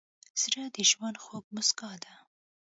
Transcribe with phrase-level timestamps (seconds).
[0.41, 2.13] زړه د ژوند خوږه موسکا ده.